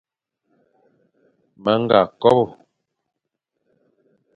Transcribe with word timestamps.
Me 1.63 1.71
ñga 1.81 2.01
kobe, 2.21 2.45